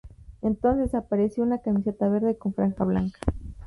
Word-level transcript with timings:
Entonces, 0.41 0.95
apareció 0.95 1.43
una 1.43 1.59
camiseta 1.59 2.09
verde 2.09 2.35
con 2.35 2.55
franja 2.55 2.83
blanca. 2.85 3.19